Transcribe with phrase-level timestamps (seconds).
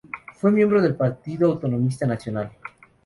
[0.33, 2.51] Fue miembro del Partido Autonomista Nacional.